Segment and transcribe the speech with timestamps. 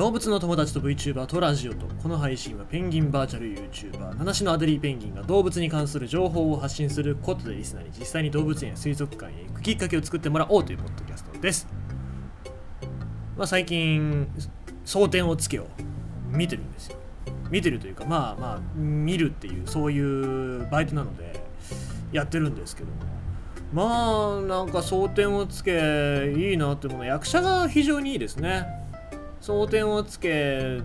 [0.00, 11.68] 動物の友達と VTuber とラジオとこの配信はペンギンバーチャル YouTuber 七種のアデリーペンギンが動物に関する情報を発信することでリスナーに実際に動物園や水族館へ行くきっかけを作ってもらおうというポッドキャストです、
[13.36, 14.26] まあ、最近
[14.86, 15.66] 争点をつけを
[16.30, 16.96] 見てるんですよ。
[17.50, 21.44] 見てるというかまあまあ見るっていうそういうバイトなので
[22.10, 22.94] やってるんですけども。
[23.74, 28.80] まあなんか争点をつけいいなってもの役者が非常にいいですね。
[29.40, 30.80] 争点をつけ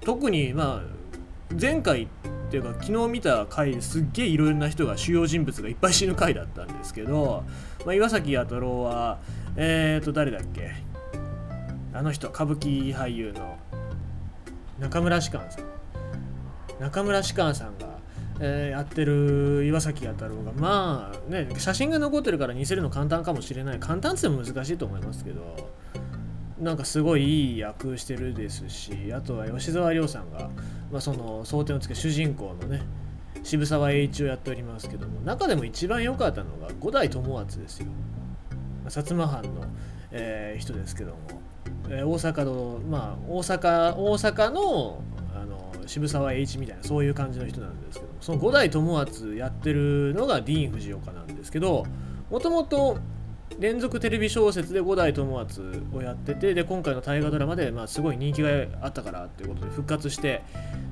[0.00, 2.06] 特にまあ前回っ
[2.50, 7.44] ていうか昨日見た回ですっげえいろいろな人が主要人物がいっぱい死ぬ回だったんですけど、
[7.84, 9.18] まあ、岩崎弥太郎は
[9.56, 10.72] えっ、ー、と誰だっけ？
[11.92, 13.58] あの人歌舞伎俳優の
[14.78, 15.64] 中村芝翫さん。
[16.80, 17.98] 中村芝翫さんが
[18.40, 23.80] えー、やってる岩崎弥太郎がまあね写真が残ってるから似せるの簡単かもしれない。
[23.80, 25.72] 簡単っても難しいと思いますけど
[26.60, 30.50] なんかすごいいい役してるですしあとは吉沢亮さんが、
[30.90, 32.82] まあ、その争点をつけ主人公のね
[33.44, 37.86] 渋沢栄一をやっておりますけども中でも一番良かったのが五代友厚ですよ。
[38.86, 39.66] 薩摩藩の、
[40.10, 41.18] えー、人ですけども、
[41.90, 45.02] えー、大阪のまあ大阪大阪の
[45.34, 51.86] あの渋沢栄一みたいなそういう感じの人なんですけどもその五代友厚やってるのがディーン・フジオカなんですけど
[52.30, 52.98] もともと
[53.58, 58.50] 連続テレビ小説で五代友厚をやっててで今回の大河ドラマで、まあ、すごい人気が
[58.82, 60.42] あったからっていうことで復活して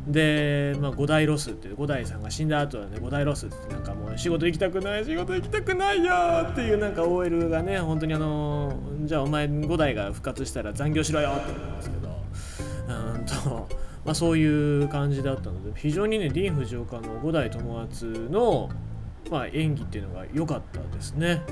[0.09, 6.15] で、まあ、五代ロスって五代さんが死んだ後はね五代ロスってなんかもう仕事行きたくない仕事行きたくないよ
[6.51, 12.17] っていうなんか OL がね本当にあのじゃあお前五代が復活したら残業しろよって思うんですけど
[12.89, 18.71] うんとまあ、そういう感じだったので非常にねディーン・フジオカの五代友厚の、
[19.33, 21.43] まあ、演技っていうのが良かったですね。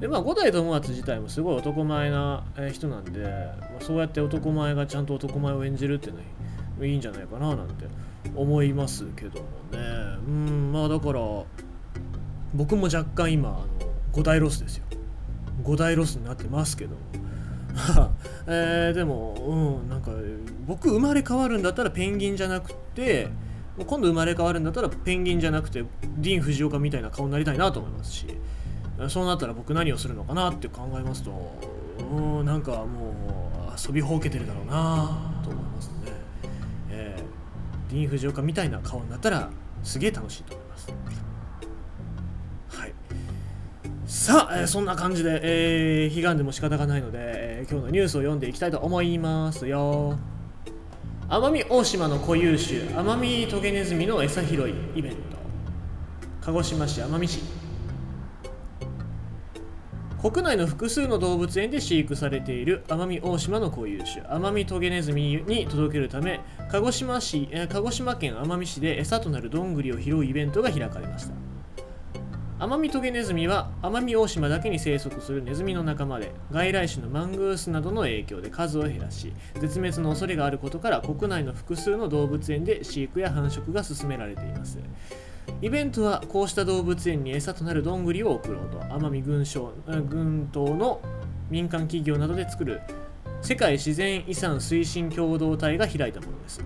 [0.00, 6.20] でまあ五代友厚自体もすごい男前な人なんで、まあ、そうやって男前がちゃんと男前を演じるっていうの
[6.80, 7.86] はいいんじゃないかななんて
[8.34, 9.78] 思いますけどもね。
[10.26, 11.20] うんまあだから
[12.54, 13.66] 僕も若干今あの
[14.12, 14.84] 五代ロスですよ。
[15.62, 16.96] 五代ロスになってますけども。
[18.46, 20.12] えー、でも、うん、なんか
[20.66, 23.28] 僕生まれ変わるんだったらペンギンじゃなくて
[23.76, 25.84] 今度生まれ変わるんだったらペンギンじゃなくて
[26.18, 28.26] ディーン・フジオカみたいな顔になりたいなと思いますし。
[29.08, 31.58] そうなったら僕何をするのかなって考えますと
[31.98, 35.94] うんなんかもう遊びほうけてるだろうなと思いますね、
[36.90, 39.50] えー、ディーン・フジオカみたいな顔になったら
[39.84, 40.88] すげえ楽しいと思います。
[42.68, 42.92] はい。
[44.06, 50.18] さあ、えー、そんな感じで、えー、悲願でも仕方がないので、えー、今日のニュースを読んでいきたいと思いますよ。
[51.28, 55.18] 奄美大島の固有種アマミトゲネズミの餌拾いイベント。
[56.40, 57.63] 鹿児島市奄美市。
[60.24, 66.40] 国内の複数の動物園で飼育されている奄美大島の固有種アマミトゲネズミに届けるため
[66.70, 71.34] 鹿児島市鹿児島県奄美市で餌となるどんぐりを拾うイベントが開かれました。
[72.58, 84.78] アマミトゲネズミは奄美大島だけに生息するネズミの仲間で外来種のマングースなどの影響で数を減らし絶滅の恐れがあることから国内の複数の動物園で飼育や繁殖が進められています。
[85.60, 91.00] イベントはこうした動物園に餌となるどんぐりを送ろうと奄美群島群島の
[91.50, 92.80] 民間企業などで作る
[93.42, 96.64] 世界自然遺産推進共同体が開いたものです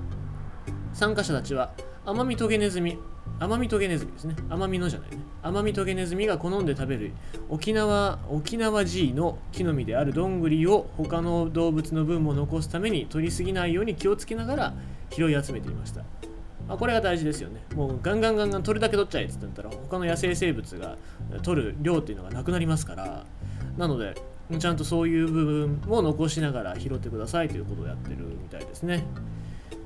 [0.92, 1.72] 参加者たちは
[2.04, 2.98] アマミトゲネズミ
[3.40, 4.34] アマミトゲネズミですね。
[4.48, 5.18] アマミのじゃないね。
[5.42, 7.12] アマミトゲネズミが好んで食べる
[7.48, 14.74] 沖縄、沖縄 G の木の実であるどんぐりを他の動物の分も残すために取りすぎないように気をつけながら
[15.10, 16.02] 拾い集めていました。
[16.68, 17.62] あ、これが大事ですよね。
[17.74, 20.96] もうガンガンガンガン取るだけ取っちゃえって言ったら他の野生生物が
[21.42, 23.24] 取る量っていうのがなくなりますから。
[23.76, 24.14] なので、
[24.58, 29.04] ちゃんとそういう部分も残しながら拾ってくださいということをやってるみたいですね。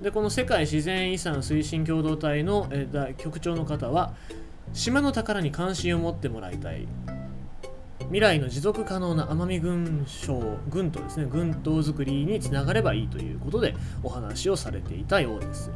[0.01, 4.15] でこの世界自然遺産推進共同体の、え、局長の方は
[4.73, 6.89] 島の宝に関心を持ってもらいたい
[8.01, 15.71] 未来の持続可能な奄美群島群島ですね群島づくりにつながればいいということでお話をされていたようです。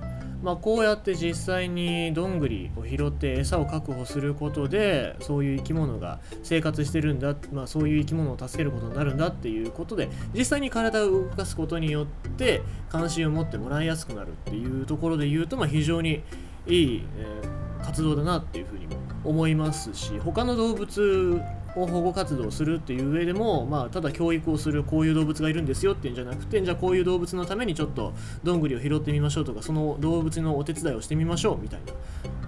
[0.47, 16.23] まあ、こうやって実際にどんぐりを拾って餌を確保することでそういう生き物が生活してるんだ、まあ、そういう生き物を助けることになるんだっていうことで実際に体を動かすことによって関心を持ってもらいやすくなるっていうところで言うと、まあ、非常に
[16.69, 21.43] いい、えー、活動だなっていうふうにも思いますし他の動物
[21.84, 31.93] 保護活動するっていう上でも、まあ、ただ教育をするこういう動物がいるんですよっていうんじゃなくてじゃあこういう動物のためにちょっとどんぐりを拾ってみましょうとかその動物のお手伝いをしてみましょうみたいな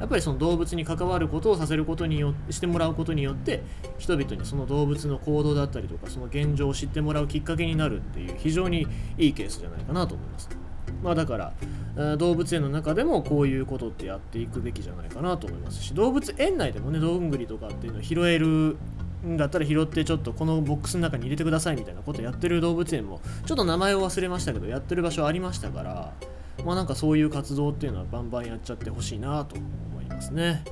[0.01, 3.63] やっぱりその動物に関わることをさせることによしてもらうことによって
[3.99, 8.87] 人々にその動物の行動だったりとかその現状を知ってもらうきっかけになるっていう非常に
[9.19, 10.49] いいケースじゃないかなと思います。
[11.03, 11.53] まあだか
[11.97, 18.77] ら動物園の中でもこういうことってやっていくべきじゃないかなと思いますし動物園内でもねどんぐりとかっていうのを拾える
[19.25, 26.13] だったら拾ってちょっとこのボックスの中に入れてくださいみたいなことやってる動物園もちょっと名前を忘れましたけどやってる場所ありましたから
[26.65, 30.65] まあなんかそういう活動っていうのはバンバンやっちゃってほしいなと思いますね。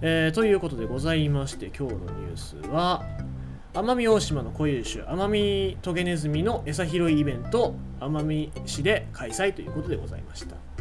[0.00, 3.04] えー、ということでございまして今日のニュースは
[3.72, 10.71] 奄美大島の固有種アマミトゲネズミの餌拾いイベント奄美市で開催ということでございました。